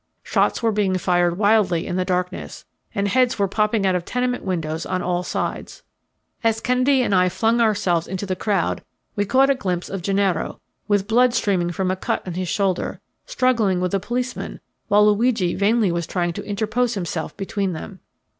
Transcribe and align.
Shots 0.23 0.63
were 0.63 0.71
being 0.71 0.97
fired 0.97 1.37
wildly 1.37 1.85
in 1.85 1.95
the 1.95 2.03
darkness, 2.03 2.65
and 2.95 3.07
heads 3.07 3.37
were 3.37 3.47
popping 3.47 3.85
out 3.85 3.93
of 3.93 4.03
tenement 4.03 4.43
windows 4.43 4.83
on 4.83 5.03
all 5.03 5.21
sides. 5.21 5.83
As 6.43 6.59
Kennedy 6.59 7.03
and 7.03 7.13
I 7.13 7.29
flung 7.29 7.61
ourselves 7.61 8.07
into 8.07 8.25
the 8.25 8.35
crowd 8.35 8.83
we 9.15 9.25
caught 9.25 9.51
a 9.51 9.53
glimpse 9.53 9.91
of 9.91 10.01
Gennaro, 10.01 10.59
with 10.87 11.07
blood 11.07 11.35
streaming 11.35 11.69
from 11.69 11.91
a 11.91 11.95
cut 11.95 12.25
on 12.25 12.33
his 12.33 12.47
shoulder, 12.49 12.99
struggling 13.27 13.79
with 13.79 13.93
a 13.93 13.99
policeman 13.99 14.59
while 14.87 15.05
Luigi 15.05 15.53
vainly 15.53 15.91
was 15.91 16.07
trying 16.07 16.33
to 16.33 16.43
interpose 16.45 16.95
himself 16.95 17.37
between 17.37 17.73
them. 17.73 17.99